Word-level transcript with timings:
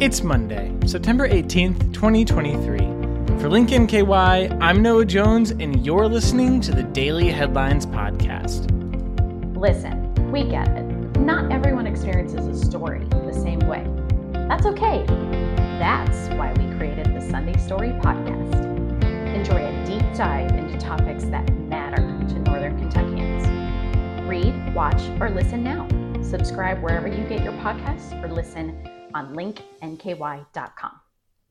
It's 0.00 0.22
Monday, 0.22 0.74
September 0.86 1.28
18th, 1.28 1.92
2023. 1.92 2.78
For 3.38 3.50
LINK 3.50 3.68
nky, 3.68 4.58
I'm 4.58 4.80
Noah 4.80 5.04
Jones, 5.04 5.50
and 5.50 5.84
you're 5.84 6.08
listening 6.08 6.62
to 6.62 6.72
the 6.72 6.84
Daily 6.84 7.28
Headlines 7.28 7.84
Podcast. 7.84 8.64
Listen, 9.54 10.32
we 10.32 10.44
get 10.44 10.68
it. 10.68 10.84
Not 11.20 11.52
everyone 11.52 11.86
experiences 11.86 12.46
a 12.46 12.64
story 12.64 13.04
the 13.10 13.34
same 13.34 13.58
way. 13.58 13.86
That's 14.48 14.64
okay. 14.64 15.04
That's 15.78 16.28
why 16.34 16.54
we 16.54 16.74
created 16.78 17.14
the 17.14 17.20
Sunday 17.20 17.58
Story 17.58 17.90
Podcast. 18.00 18.54
Enjoy 19.34 19.66
a 19.66 19.84
deep 19.84 20.16
dive 20.16 20.50
into 20.52 20.78
topics 20.78 21.24
that 21.24 21.46
matter 21.68 21.96
to 21.96 22.38
Northern 22.38 22.78
Kentuckians. 22.78 23.46
Read, 24.26 24.74
watch, 24.74 25.02
or 25.20 25.28
listen 25.28 25.62
now. 25.62 25.86
Subscribe 26.22 26.82
wherever 26.82 27.06
you 27.06 27.22
get 27.24 27.44
your 27.44 27.52
podcasts 27.52 28.18
or 28.24 28.28
listen 28.32 28.74
on 29.14 29.34
linknky.com. 29.34 31.00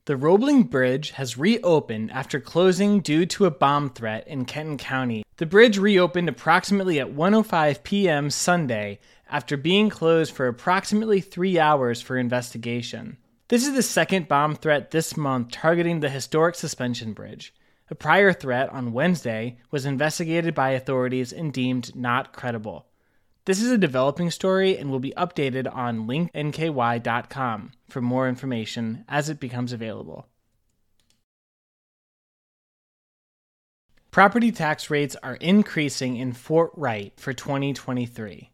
The 0.06 0.16
Roebling 0.16 0.64
Bridge 0.64 1.12
has 1.12 1.38
reopened 1.38 2.10
after 2.10 2.40
closing 2.40 3.00
due 3.00 3.26
to 3.26 3.44
a 3.46 3.50
bomb 3.50 3.90
threat 3.90 4.26
in 4.26 4.44
Kenton 4.44 4.78
County. 4.78 5.24
The 5.36 5.46
bridge 5.46 5.78
reopened 5.78 6.28
approximately 6.28 6.98
at 6.98 7.14
1:05 7.14 7.82
p.m. 7.82 8.30
Sunday 8.30 8.98
after 9.30 9.56
being 9.56 9.88
closed 9.88 10.34
for 10.34 10.48
approximately 10.48 11.20
3 11.20 11.58
hours 11.58 12.00
for 12.02 12.16
investigation. 12.16 13.18
This 13.48 13.66
is 13.66 13.74
the 13.74 13.82
second 13.82 14.26
bomb 14.26 14.56
threat 14.56 14.90
this 14.90 15.16
month 15.16 15.52
targeting 15.52 16.00
the 16.00 16.08
historic 16.08 16.54
suspension 16.54 17.12
bridge. 17.12 17.54
A 17.90 17.94
prior 17.94 18.32
threat 18.32 18.68
on 18.70 18.92
Wednesday 18.92 19.58
was 19.70 19.84
investigated 19.84 20.54
by 20.54 20.70
authorities 20.70 21.32
and 21.32 21.52
deemed 21.52 21.94
not 21.94 22.32
credible. 22.32 22.86
This 23.50 23.62
is 23.62 23.72
a 23.72 23.78
developing 23.78 24.30
story 24.30 24.78
and 24.78 24.92
will 24.92 25.00
be 25.00 25.12
updated 25.16 25.66
on 25.74 26.06
linknky.com 26.06 27.72
for 27.88 28.00
more 28.00 28.28
information 28.28 29.04
as 29.08 29.28
it 29.28 29.40
becomes 29.40 29.72
available. 29.72 30.28
Property 34.12 34.52
tax 34.52 34.88
rates 34.88 35.16
are 35.24 35.34
increasing 35.34 36.14
in 36.14 36.32
Fort 36.32 36.70
Wright 36.76 37.12
for 37.16 37.32
2023. 37.32 38.52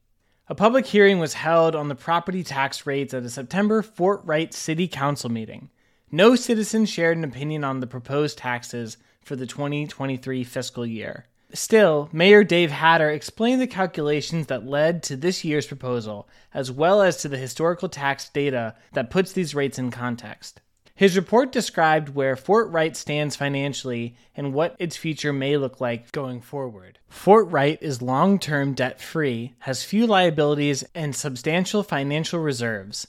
A 0.48 0.54
public 0.54 0.86
hearing 0.86 1.18
was 1.18 1.34
held 1.34 1.76
on 1.76 1.88
the 1.88 1.94
property 1.94 2.42
tax 2.42 2.86
rates 2.86 3.12
at 3.12 3.22
a 3.22 3.28
September 3.28 3.82
Fort 3.82 4.22
Wright 4.24 4.54
City 4.54 4.88
Council 4.88 5.28
meeting. 5.28 5.68
No 6.10 6.36
citizen 6.36 6.86
shared 6.86 7.18
an 7.18 7.24
opinion 7.24 7.64
on 7.64 7.80
the 7.80 7.86
proposed 7.86 8.38
taxes 8.38 8.96
for 9.20 9.36
the 9.36 9.44
2023 9.44 10.42
fiscal 10.42 10.86
year. 10.86 11.26
Still, 11.56 12.10
Mayor 12.12 12.44
Dave 12.44 12.70
Hatter 12.70 13.10
explained 13.10 13.62
the 13.62 13.66
calculations 13.66 14.48
that 14.48 14.66
led 14.66 15.02
to 15.04 15.16
this 15.16 15.42
year's 15.42 15.66
proposal, 15.66 16.28
as 16.52 16.70
well 16.70 17.00
as 17.00 17.16
to 17.22 17.28
the 17.28 17.38
historical 17.38 17.88
tax 17.88 18.28
data 18.28 18.74
that 18.92 19.08
puts 19.08 19.32
these 19.32 19.54
rates 19.54 19.78
in 19.78 19.90
context. 19.90 20.60
His 20.94 21.16
report 21.16 21.52
described 21.52 22.10
where 22.10 22.36
Fort 22.36 22.70
Wright 22.70 22.94
stands 22.94 23.36
financially 23.36 24.16
and 24.36 24.52
what 24.52 24.76
its 24.78 24.98
future 24.98 25.32
may 25.32 25.56
look 25.56 25.80
like 25.80 26.12
going 26.12 26.42
forward. 26.42 26.98
Fort 27.08 27.50
Wright 27.50 27.78
is 27.80 28.02
long 28.02 28.38
term 28.38 28.74
debt 28.74 29.00
free, 29.00 29.54
has 29.60 29.82
few 29.82 30.06
liabilities, 30.06 30.84
and 30.94 31.16
substantial 31.16 31.82
financial 31.82 32.38
reserves. 32.38 33.06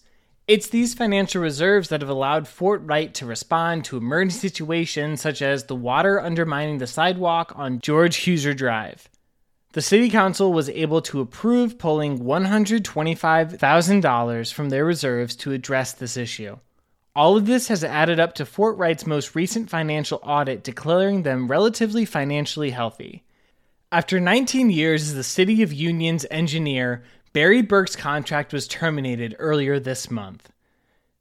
It's 0.48 0.70
these 0.70 0.94
financial 0.94 1.42
reserves 1.42 1.90
that 1.90 2.00
have 2.00 2.09
allowed 2.09 2.48
Fort 2.48 2.81
Wright 2.86 3.14
to 3.16 3.26
respond 3.26 3.84
to 3.86 3.98
emergency 3.98 4.48
situations 4.50 5.20
such 5.20 5.42
as 5.42 5.66
the 5.66 5.76
water 5.76 6.22
undermining 6.22 6.78
the 6.78 6.88
sidewalk 6.88 7.52
on 7.58 7.81
George 7.81 8.16
Huser 8.16 8.56
Drive. 8.56 9.09
The 9.73 9.81
City 9.81 10.09
Council 10.09 10.53
was 10.53 10.70
able 10.70 11.02
to 11.02 11.20
approve 11.20 11.78
pulling 11.78 12.20
$125,000 12.20 14.53
from 14.53 14.70
their 14.70 14.86
reserves 14.86 15.36
to 15.36 15.52
address 15.52 15.92
this 15.92 16.16
issue. 16.16 16.56
All 17.14 17.36
of 17.36 17.45
this 17.45 17.68
has 17.68 17.84
added 17.84 18.18
up 18.18 18.34
to 18.36 18.45
Fort 18.45 18.78
Wright's 18.78 19.06
most 19.06 19.36
recent 19.36 19.70
financial 19.70 20.22
audit 20.23 20.64
declaring 20.64 21.23
them 21.23 21.50
relatively 21.50 22.06
financially 22.06 22.69
healthy. 22.69 23.25
After 23.91 24.19
19 24.19 24.69
years 24.69 25.03
as 25.03 25.16
the 25.16 25.24
City 25.24 25.62
of 25.62 25.74
Union's 25.74 26.25
engineer, 26.31 27.03
Barry 27.34 27.62
Burke's 27.62 27.96
contract 27.96 28.54
was 28.54 28.68
terminated 28.68 29.36
earlier 29.38 29.80
this 29.80 30.10
month. 30.10 30.52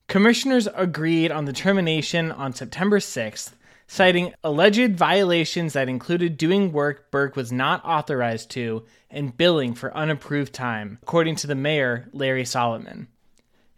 Commissioners 0.09 0.69
agreed 0.75 1.33
on 1.33 1.47
the 1.47 1.53
termination 1.53 2.31
on 2.31 2.53
September 2.53 3.01
6th, 3.01 3.53
citing 3.89 4.33
alleged 4.45 4.97
violations 4.97 5.73
that 5.73 5.89
included 5.89 6.37
doing 6.37 6.73
work 6.73 7.11
Burke 7.11 7.37
was 7.37 7.53
not 7.53 7.85
authorized 7.85 8.51
to 8.51 8.85
and 9.11 9.37
billing 9.37 9.75
for 9.75 9.97
unapproved 9.97 10.53
time, 10.53 10.99
according 11.03 11.37
to 11.37 11.47
the 11.47 11.55
mayor, 11.55 12.09
Larry 12.13 12.45
Solomon. 12.45 13.09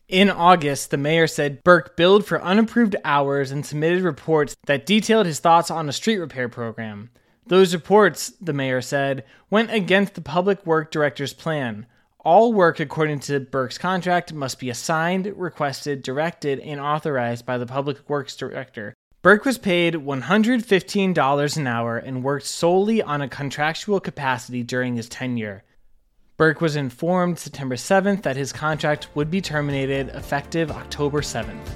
In 0.08 0.30
August, 0.30 0.90
the 0.90 0.96
mayor 0.96 1.26
said 1.26 1.62
Burke 1.64 1.96
billed 1.96 2.24
for 2.24 2.42
unapproved 2.42 2.96
hours 3.04 3.50
and 3.50 3.64
submitted 3.64 4.02
reports 4.02 4.56
that 4.66 4.86
detailed 4.86 5.26
his 5.26 5.38
thoughts 5.38 5.70
on 5.70 5.88
a 5.88 5.92
street 5.92 6.18
repair 6.18 6.48
program. 6.48 7.10
Those 7.46 7.74
reports, 7.74 8.32
the 8.40 8.52
mayor 8.54 8.80
said, 8.80 9.24
went 9.50 9.70
against 9.70 10.14
the 10.14 10.20
public 10.20 10.64
work 10.66 10.90
director's 10.90 11.32
plan, 11.32 11.86
all 12.28 12.52
work 12.52 12.78
according 12.78 13.18
to 13.18 13.40
Burke's 13.40 13.78
contract 13.78 14.34
must 14.34 14.58
be 14.60 14.68
assigned, 14.68 15.32
requested, 15.34 16.02
directed, 16.02 16.60
and 16.60 16.78
authorized 16.78 17.46
by 17.46 17.56
the 17.56 17.64
Public 17.64 18.06
Works 18.06 18.36
Director. 18.36 18.92
Burke 19.22 19.46
was 19.46 19.56
paid 19.56 19.94
$115 19.94 21.56
an 21.56 21.66
hour 21.66 21.96
and 21.96 22.22
worked 22.22 22.44
solely 22.44 23.00
on 23.00 23.22
a 23.22 23.30
contractual 23.30 23.98
capacity 23.98 24.62
during 24.62 24.94
his 24.96 25.08
tenure. 25.08 25.64
Burke 26.36 26.60
was 26.60 26.76
informed 26.76 27.38
September 27.38 27.76
7th 27.76 28.24
that 28.24 28.36
his 28.36 28.52
contract 28.52 29.08
would 29.14 29.30
be 29.30 29.40
terminated 29.40 30.10
effective 30.10 30.70
October 30.70 31.22
7th. 31.22 31.66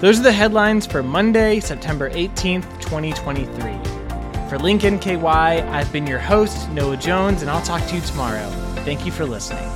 Those 0.00 0.18
are 0.18 0.22
the 0.22 0.32
headlines 0.32 0.86
for 0.86 1.02
Monday, 1.02 1.60
September 1.60 2.08
18th, 2.08 2.80
2023. 2.80 3.95
For 4.48 4.58
LINK 4.60 4.82
nky, 4.82 5.20
I've 5.24 5.92
been 5.92 6.06
your 6.06 6.20
host, 6.20 6.70
Noah 6.70 6.96
Jones, 6.96 7.42
and 7.42 7.50
I'll 7.50 7.62
talk 7.62 7.84
to 7.88 7.96
you 7.96 8.00
tomorrow. 8.00 8.48
Thank 8.84 9.04
you 9.04 9.10
for 9.10 9.26
listening. 9.26 9.68